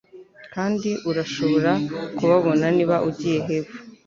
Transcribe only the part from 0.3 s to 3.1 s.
kandi urashobora kubabona niba